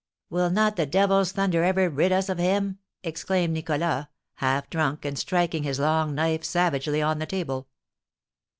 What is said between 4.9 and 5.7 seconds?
and striking